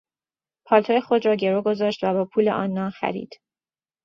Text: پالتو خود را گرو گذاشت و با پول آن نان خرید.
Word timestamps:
پالتو 0.65 1.01
خود 1.01 1.25
را 1.25 1.35
گرو 1.35 1.61
گذاشت 1.61 2.03
و 2.03 2.13
با 2.13 2.25
پول 2.25 2.49
آن 2.49 2.69
نان 2.71 2.89
خرید. 2.89 3.41